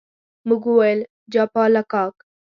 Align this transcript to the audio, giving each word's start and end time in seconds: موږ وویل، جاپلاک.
موږ 0.47 0.63
وویل، 0.67 0.99
جاپلاک. 1.33 2.15